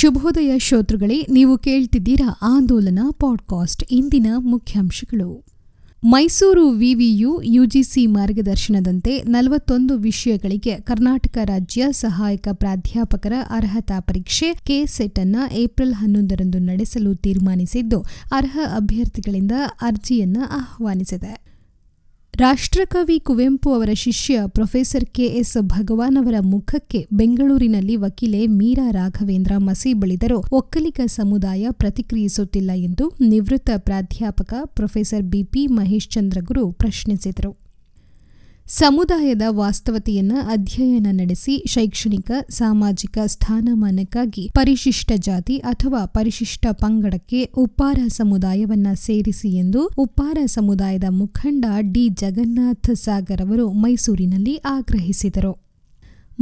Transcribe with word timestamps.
ಶುಭೋದಯ 0.00 0.58
ಶ್ರೋತೃಗಳೇ, 0.58 1.26
ನೀವು 1.30 1.58
ಕೇಳ್ತಿದ್ದೀರಾ 1.58 2.38
ಆಂದೋಲನ 2.42 2.98
ಪಾಡ್ಕಾಸ್ಟ್. 3.10 3.84
ಇಂದಿನ 3.90 4.26
ಮುಖ್ಯಾಂಶಗಳು. 4.38 5.44
ಮೈಸೂರು 6.04 6.68
ವಿವಿಯು 6.68 7.42
ಯುಜಿಸಿ 7.44 8.06
ಮಾರ್ಗದರ್ಶನದಂತೆ 8.06 9.22
ನಲವತ್ತೊಂದು 9.22 9.98
ವಿಷಯಗಳಿಗೆ 9.98 10.76
ಕರ್ನಾಟಕ 10.76 11.38
ರಾಜ್ಯ 11.44 11.86
ಸಹಾಯಕ 11.90 12.48
ಪ್ರಾಧ್ಯಾಪಕರ 12.52 13.32
ಅರ್ಹತಾ 13.50 14.00
ಪರೀಕ್ಷೆ 14.00 14.54
ಕೆಸೆಟ್ 14.54 15.18
ಅನ್ನು 15.18 15.54
ಏಪ್ರಿಲ್ 15.54 15.94
ಹನ್ನೊಂದರಂದು 15.94 16.58
ನಡೆಸಲು 16.58 17.14
ತೀರ್ಮಾನಿಸಿದ್ದು, 17.14 18.00
ಅರ್ಹ 18.32 18.58
ಅಭ್ಯರ್ಥಿಗಳಿಂದ 18.76 19.52
ಅರ್ಜಿಯನ್ನು 19.82 20.40
ಆಹ್ವಾನಿಸಿದೆ. 20.40 21.59
ರಾಷ್ಟ್ರಕವಿ 22.40 23.20
ಕುವೆಂಪು 23.20 23.72
ಅವರ 23.74 23.90
ಶಿಷ್ಯ 23.94 24.42
ಪ್ರೊಫೆಸರ್ 24.46 25.04
ಕೆಎಸ್ 25.04 25.56
ಭಗವಾನ್ 25.62 26.16
ಅವರ 26.16 26.34
ಮುಖಕ್ಕೆ 26.40 27.06
ಬೆಂಗಳೂರಿನಲ್ಲಿ 27.12 27.96
ವಕೀಲೆ 27.96 28.46
ಮೀರಾ 28.46 28.90
ರಾಘವೇಂದ್ರ 28.90 29.52
ಮಸಿ 29.58 29.92
ಬಳಿದರೂ 29.94 30.38
ಒಕ್ಕಲಿಗ 30.52 31.00
ಸಮುದಾಯ 31.06 31.66
ಪ್ರತಿಕ್ರಿಯಿಸುತ್ತಿಲ್ಲ 31.70 32.70
ಎಂದು 32.74 33.12
ನಿವೃತ್ತ 33.20 33.70
ಪ್ರಾಧ್ಯಾಪಕ 33.76 34.54
ಪ್ರೊಫೆಸರ್ 34.64 35.22
ಬಿಪಿ 35.22 35.66
ಮಹೇಶ್ 35.66 36.08
ಚಂದ್ರಗುರು 36.08 36.72
ಪ್ರಶ್ನಿಸಿದರು. 36.72 37.69
ಸಮುದಾಯದ 38.72 39.42
ವಾಸ್ತವತೆಯನ್ನು 39.48 40.36
ಅಧ್ಯಯನ 40.40 41.06
ನಡೆಸಿ 41.10 41.64
ಶೈಕ್ಷಣಿಕ, 41.66 42.30
ಸಾಮಾಜಿಕ 42.50 43.18
ಸ್ಥಾನಮಾನಕ್ಕಾಗಿ 43.26 44.50
ಪರಿಶಿಷ್ಟ 44.54 45.12
ಜಾತಿ 45.16 45.58
ಅಥವಾ 45.58 46.04
ಪರಿಶಿಷ್ಟ 46.06 46.66
ಪಂಗಡಕ್ಕೆ 46.72 47.44
ಉಪ್ಪಾರ 47.44 47.98
ಸಮುದಾಯವನ್ನ 48.08 48.86
ಸೇರಿಸಿ 48.94 49.48
ಎಂದು 49.48 49.90
ಉಪ್ಪಾರ 49.98 50.38
ಸಮುದಾಯದ 50.46 51.04
ಮುಖಂಡ 51.10 51.64
ಡಿ. 51.80 52.08
ಜಗನ್ನಾಥ 52.08 52.90
ಸಾಗರ್ 52.90 53.42
ಅವರು 53.42 53.72
ಮೈಸೂರಿನಲ್ಲಿ 53.72 54.56
ಆಗ್ರಹಿಸಿದರು. 54.56 55.69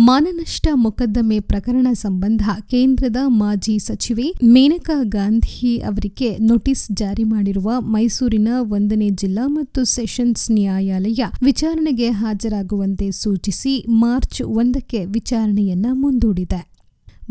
ಮಾನನಷ್ಟ 0.01 0.69
ಮೊಕದ್ದಮೆ 0.75 1.41
ಪ್ರಕರಣ 1.41 1.87
ಸಂಬಂಧ 1.93 2.43
ಕೇಂದ್ರದ 2.71 3.17
ಮಾಜಿ 3.27 3.79
ಸಚಿವೆ 3.79 4.33
ಮೇನಕಾ 4.45 5.03
ಗಾಂಧಿ 5.03 5.79
ಅವರಿಗೆ 5.79 6.39
ನೋಟಿಸ್ 6.39 6.93
ಜಾರಿ 6.93 7.25
ಮಾಡಿರುವ 7.25 7.81
ಮೈಸೂರಿನ 7.81 8.49
ಒಂದನೇ 8.61 9.09
ಜಿಲ್ಲಾ 9.11 9.47
ಮತ್ತು 9.47 9.85
ಸೆಷನ್ಸ್ 9.85 10.51
ನ್ಯಾಯಾಲಯ 10.51 11.25
ವಿಚಾರಣೆಗೆ 11.43 12.11
ಹಾಜರಾಗುವಂತೆ 12.11 13.11
ಸೂಚಿಸಿ 13.11 13.85
ಮಾರ್ಚ್ 13.89 14.43
ಒಂದಕ್ಕೆ 14.43 15.05
ವಿಚಾರಣೆಯನ್ನ 15.05 15.87
ಮುಂದೂಡಿದೆ. 15.93 16.78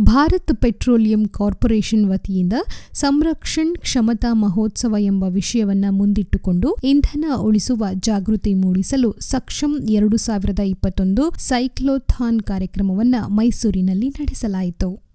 ಭಾರತ್ 0.02 0.62
ಪೆಟ್ರೋಲಿಯಂ 0.62 1.26
ಕಾರ್ಪೊರೇಷನ್ 1.26 2.10
ವತಿಯಿಂದ 2.10 2.54
ಸಂರಕ್ಷಣ್ 2.94 3.76
ಕ್ಷಮತಾ 3.76 4.34
ಮಹೋತ್ಸವ 4.34 4.96
ಎಂಬ 5.00 5.24
ವಿಷಯವನ್ನ 5.24 5.86
ಮುಂದಿಟ್ಟುಕೊಂಡು 5.90 6.78
ಇಂಧನ 6.84 7.26
ಉಳಿಸುವ 7.38 7.86
ಜಾಗೃತಿ 7.94 8.54
ಮೂಡಿಸಲು 8.54 9.16
ಸಕ್ಷಮ್ 9.20 9.90
ಎರಡು 9.90 10.18
ಸಾವಿರದ 10.18 10.60
ಇಪ್ಪತ್ತೊಂದು 10.60 11.32
ಸೈಕ್ಲೋಥಾನ್ 11.40 12.42
ಕಾರ್ಯಕ್ರಮವನ್ನು 12.42 13.28
ಮೈಸೂರಿನಲ್ಲಿ 13.30 14.10
ನಡೆಸಲಾಯಿತು. 14.10 15.08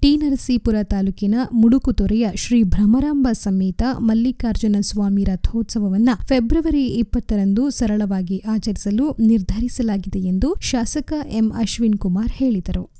ಟಿ. 0.00 0.16
ನರಸೀಪುರ 0.16 0.74
ತಾಲೂಕಿನ 0.82 1.34
ಮುಡುಕುತೊರೆಯ 1.52 2.28
ಶ್ರೀ 2.34 2.62
ಭ್ರಮರಾಂಬ 2.62 3.28
ಸಮೇತ 3.32 3.82
ಮಲ್ಲಿಕಾರ್ಜುನ 3.98 4.76
ಸ್ವಾಮಿ 4.80 5.24
ರಥೋತ್ಸವವನ್ನು 5.24 6.26
ಫೆಬ್ರವರಿ 6.26 6.84
ಇಪ್ಪತ್ತರಂದು 6.84 7.70
ಸರಳವಾಗಿ 7.70 8.38
ಆಚರಿಸಲು 8.38 9.16
ನಿರ್ಧರಿಸಲಾಗಿದೆ 9.20 10.18
ಎಂದು 10.18 10.54
ಶಾಸಕ 10.60 11.12
ಎಂ. 11.26 11.52
ಅಶ್ವಿನ್ 11.52 11.98
ಕುಮಾರ್ 11.98 12.32
ಹೇಳಿದರು. 12.32 12.97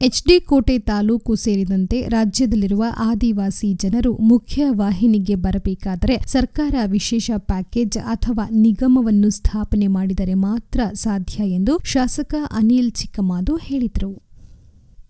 ಎಚ್ಡಿ 0.00 0.40
ಕೋಟೆ 0.40 0.78
ತಾಲೂಕು 0.78 1.34
ಸೇರಿದಂತೆ 1.34 2.08
ರಾಜ್ಯದಲ್ಲಿರುವ 2.08 2.84
ಆದಿವಾಸಿ 2.98 3.74
ಜನರು 3.74 4.12
ಮುಖ್ಯ 4.16 4.64
ವಾಹಿನಿಗೆ 4.70 5.34
ಬರಬೇಕಾದರೆ 5.34 6.18
ಸರ್ಕಾರ 6.26 6.74
ವಿಶೇಷ 6.86 7.30
ಪ್ಯಾಕೇಜ್ 7.36 7.98
ಅಥವಾ 7.98 8.48
ನಿಗಮವನ್ನು 8.52 9.30
ಸ್ಥಾಪನೆ 9.30 9.86
ಮಾಡಿದರೆ 9.86 10.34
ಮಾತ್ರ 10.34 10.80
ಸಾಧ್ಯ 10.94 11.48
ಎಂದು 11.48 11.80
ಶಾಸಕ 11.84 12.34
ಅನಿಲ್ 12.52 12.92
ಚಿಕ್ಕಮಾದು 12.92 13.56
ಹೇಳಿದರು. 13.56 14.27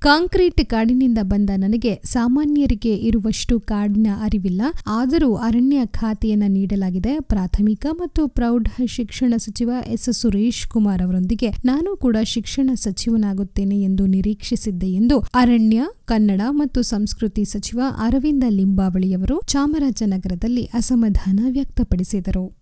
ಕಾಂಕ್ರೀಟ್ 0.03 0.67
ಕಾಡಿನಿಂದ 0.67 1.19
ಬಂದ 1.23 1.51
ನನಗೆ 1.57 2.01
ಸಾಮಾನ್ಯರಿಗೆ 2.05 2.95
ಇರುವಷ್ಟು 2.95 3.61
ಕಾಡಿನ 3.61 4.07
ಅರಿವಿಲ್ಲ. 4.23 4.63
ಆದರೂ 4.87 5.35
ಅರಣ್ಯ 5.35 5.79
ಖಾತೆಯನ್ನು 5.87 6.49
ನೀಡಲಾಗಿದೆ. 6.49 7.19
ಪ್ರಾಥಮಿಕ 7.21 7.87
ಮತ್ತು 7.93 8.29
ಪ್ರೌಢ 8.29 8.67
ಶಿಕ್ಷಣ 8.87 9.35
ಸಚಿವ 9.37 9.71
ಎಸ್ 9.87 10.11
ಸುರೇಶ್ 10.13 10.67
ಕುಮಾರ್ 10.67 11.03
ಅವರೊಂದಿಗೆ 11.03 11.51
ನಾನು 11.65 11.97
ಕೂಡ 11.97 12.17
ಶಿಕ್ಷಣ 12.25 12.71
ಸಚಿವನಾಗುತ್ತೇನೆ 12.75 13.81
ಎಂದು 13.83 14.07
ನಿರೀಕ್ಷಿಸಿದ್ದೆ 14.07 14.87
ಎಂದು 14.87 15.19
ಅರಣ್ಯ, 15.19 15.83
ಕನ್ನಡ 16.05 16.41
ಮತ್ತು 16.51 16.83
ಸಂಸ್ಕೃತಿ 16.83 17.45
ಸಚಿವ 17.45 17.81
ಅರವಿಂದ 17.99 18.45
ಲಿಂಬಾವಳಿಯವರು 18.49 19.41
ಚಾಮರಾಜನಗರದಲ್ಲಿ 19.47 20.65
ಅಸಮಾಧಾನ 20.65 21.41
ವ್ಯಕ್ತಪಡಿಸಿದರು. 21.51 22.58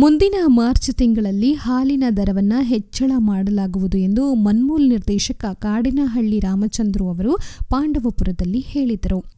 ಮುಂದಿನ 0.00 0.34
ಮಾರ್ಚ್ 0.46 0.90
ತಿಂಗಳಲ್ಲಿ 0.94 1.52
ಹಾಲಿನ 1.54 2.04
ದರವನ್ನು 2.16 2.62
ಹೆಚ್ಚಳ 2.62 3.12
ಮಾಡಲಾಗುವುದು 3.16 3.98
ಎಂದು 3.98 4.34
ಮನ್ಮೂಲ್ 4.34 4.88
ನಿರ್ದೇಶಕ 4.88 5.44
ಕಾಡಿನಹಳ್ಳಿ 5.52 6.38
ರಾಮಚಂದ್ರು 6.40 7.04
ಅವರು 7.08 7.32
ಪಾಂಡವಪುರದಲ್ಲಿ 7.68 8.60
ಹೇಳಿದರು. 8.60 9.37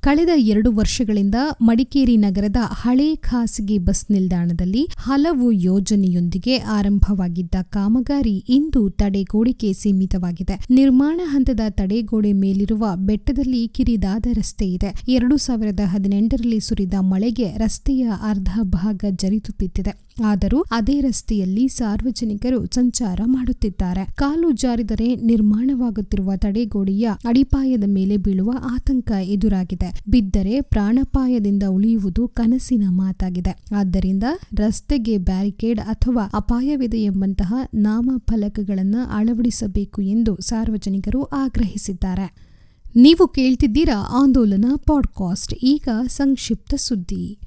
ಕಳೆದ 0.00 0.28
ಎರಡು 0.36 0.72
ವರ್ಷಗಳಿಂದ 0.72 1.34
ಮಡಿಕೇರಿ 1.62 2.16
ನಗರದ 2.16 2.56
ಹಳೆ 2.62 3.16
ಖಾಸಗಿ 3.16 3.78
ಬಸ್ 3.78 4.10
ನಿಲ್ದಾಣದಲ್ಲಿ 4.10 4.88
ಹಲವು 4.98 5.52
ಯೋಜನೆಯೊಂದಿಗೆ 5.52 6.56
ಆರಂಭವಾಗಿದ್ದ 6.56 7.54
ಕಾಮಗಾರಿ 7.62 8.44
ಇಂದು 8.48 8.90
ತಡೆಗೋಡೆಗೆ 8.90 9.72
ಸೀಮಿತವಾಗಿದೆ. 9.72 10.66
ನಿರ್ಮಾಣ 10.70 11.20
ಹಂತದ 11.24 11.60
ತಡೆಗೋಡೆ 11.70 12.32
ಮೇಲಿರುವ 12.32 12.86
ಬೆಟ್ಟದಲ್ಲಿ 12.96 13.68
ಕಿರಿದಾದ 13.68 14.26
ರಸ್ತೆ 14.32 14.68
ಇದೆ. 14.68 14.90
ಎರಡು 15.08 15.36
ಸಾವಿರದ 15.36 15.80
ಹದಿನೆಂಟರಲ್ಲಿ 15.84 16.60
ಸುರಿದ 16.60 16.94
ಮಳೆಗೆ 17.00 17.56
ರಸ್ತೆಯ 17.56 18.10
ಅರ್ಧ 18.22 18.48
ಭಾಗ 18.62 19.04
ಜರಿದು 19.10 19.54
ಬಿದ್ದಿದೆ. 19.60 20.08
ಆದರೂ 20.24 20.64
ಅದೇ 20.70 21.00
ರಸ್ತೆಯಲ್ಲಿ 21.00 21.68
ಸಾರ್ವಜನಿಕರು 21.68 22.66
ಸಂಚಾರ 22.66 23.20
ಮಾಡುತ್ತಿದ್ದಾರೆ. 23.26 24.04
ಕಾಲು 24.14 24.50
ಜಾರಿದರೆ 24.52 25.14
ನಿರ್ಮಾಣವಾಗುತ್ತಿರುವ 25.14 26.32
ತಡೆಗೋಡೆಯ 26.36 27.08
ಅಡಿಪಾಯದ 27.26 27.84
ಮೇಲೆ 27.86 28.16
ಬೀಳುವ 28.16 28.52
ಆತಂಕ 28.70 29.10
ಎದುರಾಗಿದೆ. 29.22 29.87
ಬಿದ್ದರೆ 30.08 30.60
ಪ್ರಾಣಪಾಯದಿಂದ 30.60 31.62
ಉಳಿಯುವುದು 31.68 32.28
ಕನಸಿನ 32.28 32.82
ಮಾತಾಗಿದೆ. 32.88 33.64
ಆದ್ದರಿಂದ 33.76 34.22
ರಸ್ತೆಗೆ 34.56 35.18
ಬ್ಯಾರಿಕೇಡ್ 35.18 35.80
ಅಥವಾ 35.80 36.30
ಅಪಾಯವಿದೆ 36.34 36.98
ಎಂಬಂತಹ 36.98 37.54
ನಾಮಫಲಕಗಳನ್ನು 37.74 39.10
ಅಳವಡಿಸಬೇಕು 39.10 40.02
ಎಂದು 40.02 40.36
ಸಾರ್ವಜನಿಕರು 40.40 41.24
ಆಗ್ರಹಿಸಿದ್ದಾರೆ. 41.24 42.48
ನೀವು 42.96 43.28
ಕೇಳ್ತಿದ್ದೀರಾ 43.28 44.22
ಆಂದೋಲನ 44.22 44.64
ಪಾಡ್ಕಾಸ್ಟ್? 44.76 45.54
ಈಗ 45.54 45.88
ಸಂಕ್ಷಿಪ್ತ 46.08 46.74
ಸುದ್ದಿ. 46.74 47.38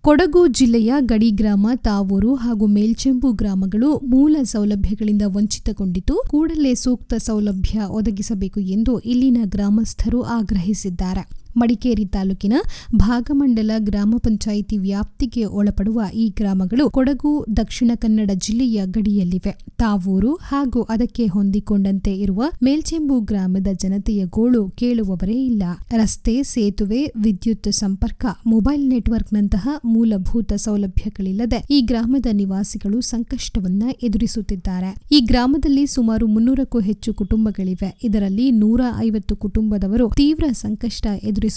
ಕೊಡಗು 0.00 0.46
ಜಿಲ್ಲೆಯ 0.46 0.92
ಗಡಿ 0.98 1.30
ಗ್ರಾಮ 1.30 1.66
ತಾವೂರು 1.76 2.34
ಹಾಗೂ 2.34 2.66
ಮೇಲ್ಚೆಂಬು 2.66 3.32
ಗ್ರಾಮಗಳು 3.32 3.98
ಮೂಲ 3.98 4.36
ಸೌಲಭ್ಯಗಳಿಂದ 4.42 5.22
ವಂಚಿತಗೊಂಡಿದ್ದು, 5.26 6.22
ಕೂಡಲೇ 6.28 6.74
ಸೂಕ್ತ 6.74 7.14
ಸೌಲಭ್ಯ 7.14 7.80
ಒದಗಿಸಬೇಕು 7.88 8.60
ಎಂದು 8.60 8.98
ಇಲ್ಲಿನ 8.98 9.36
ಗ್ರಾಮಸ್ಥರು 9.44 10.22
ಆಗ್ರಹಿಸಿದ್ದಾರೆ. 10.22 11.28
ಮಡಿಕೇರಿ 11.58 12.04
ತಾಲೂಕಿನ 12.04 12.52
ಭಾಗಮಂಡಲ 12.94 13.70
ಗ್ರಾಮ 13.78 14.14
ಪಂಚಾಯಿತಿ 14.18 14.78
ವ್ಯಾಪ್ತಿಗೆ 14.78 15.44
ಒಳಪಡುವ 15.44 16.02
ಈ 16.14 16.28
ಗ್ರಾಮಗಳು 16.28 16.90
ಕೊಡಗು, 16.90 17.46
ದಕ್ಷಿಣ 17.56 17.90
ಕನ್ನಡ 17.94 18.30
ಜಿಲ್ಲೆಯ 18.34 18.82
ಗಡಿಯಲ್ಲಿವೆ. 18.84 19.58
ತಾವೂರು 19.76 20.34
ಹಾಗೂ 20.34 20.82
ಅದಕ್ಕೆ 20.82 21.26
ಹೊಂದಿಕೊಂಡಂತೆ 21.26 22.12
ಇರುವ 22.16 22.44
ಮೇಲ್ಚೆಂಬು 22.62 23.20
ಗ್ರಾಮದ 23.20 23.66
ಜನತೆಯ 23.72 24.24
ಗೋಳು 24.26 24.68
ಕೇಳುವವರೇ 24.68 25.44
ಇಲ್ಲ. 25.44 25.62
ರಸ್ತೆ, 25.96 26.42
ಸೇತುವೆ, 26.42 27.04
ವಿದ್ಯುತ್ 27.04 27.72
ಸಂಪರ್ಕ, 27.72 28.26
ಮೊಬೈಲ್ 28.46 28.88
ನೆಟ್ವರ್ಕ್ನಂತಹ 28.88 29.68
ಮೂಲಭೂತ 29.84 30.52
ಸೌಲಭ್ಯಗಳಿಲ್ಲದೆ 30.52 31.64
ಈ 31.70 31.80
ಗ್ರಾಮದ 31.80 32.26
ನಿವಾಸಿಗಳು 32.32 33.00
ಸಂಕಷ್ಟವನ್ನ 33.00 33.82
ಎದುರಿಸುತ್ತಿದ್ದಾರೆ. 34.02 34.94
ಈ 35.12 35.20
ಗ್ರಾಮದಲ್ಲಿ 35.20 35.86
ಸುಮಾರು 35.86 36.26
ಮುನ್ನೂರಕ್ಕೂ 36.26 36.80
ಹೆಚ್ಚು 36.80 37.14
ಕುಟುಂಬಗಳಿವೆ. 37.14 37.98
ಇದರಲ್ಲಿ 38.04 38.50
ನೂರ 38.50 38.80
ಐವತ್ತು 38.98 39.36
ಕುಟುಂಬದವರು 39.36 40.08
ತೀವ್ರ 40.16 40.44
ಸಂಕಷ್ಟ 40.52 41.06
ಎದುರಿಸುತ್ತಿದ್ದಾರೆ. 41.06 41.47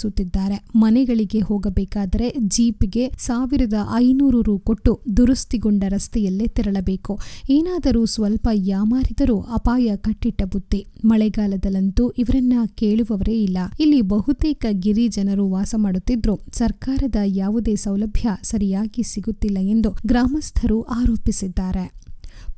ಮನೆಗಳಿಗೆ 0.76 1.40
ಹೋಗಬೇಕಾದರೆ 1.40 2.34
ಜೀಪ್ಗೆ 2.38 3.12
ಸಾವಿರದ 3.18 3.74
ಐನೂರು 3.94 4.42
ರು 4.42 4.58
ಕೊಟ್ಟು 4.58 5.00
ದುರಸ್ತಿಗೊಂಡ 5.16 5.84
ರಸ್ತೆಯಲ್ಲೇ 5.88 6.46
ತೆರಳಬೇಕು. 6.46 7.18
ಏನಾದರೂ 7.50 8.04
ಸ್ವಲ್ಪ 8.06 8.48
ಯಾಮಾರಿದರೂ 8.52 9.40
ಅಪಾಯ 9.40 9.96
ಕಟ್ಟಿಟ್ಟ 9.96 10.42
ಬುತ್ತಿ 10.42 10.86
ಮಳೆಗಾಲದಲ್ಲಂತೂ 11.04 12.10
ಇವರನ್ನ 12.10 12.52
ಕೇಳುವವರೇ 12.66 13.42
ಇಲ್ಲ. 13.42 13.58
ಇಲ್ಲಿ 13.80 14.00
ಬಹುತೇಕ 14.00 14.66
ಗಿರಿ 14.70 15.08
ಜನರು 15.08 15.50
ವಾಸ 15.50 15.74
ಮಾಡುತ್ತಿದ್ರು. 15.78 16.40
ಸರ್ಕಾರದ 16.52 17.16
ಯಾವುದೇ 17.24 17.74
ಸೌಲಭ್ಯ 17.76 18.30
ಸರಿಯಾಗಿ 18.42 19.02
ಸಿಗುತ್ತಿಲ್ಲ 19.02 19.58
ಎಂದು 19.60 19.90
ಗ್ರಾಮಸ್ಥರು 20.06 20.82
ಆರೋಪಿಸಿದ್ದಾರೆ. 20.82 22.01